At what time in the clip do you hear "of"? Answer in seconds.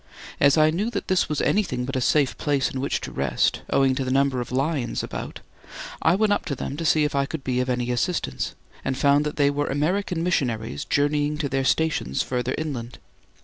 4.41-4.51, 7.59-7.69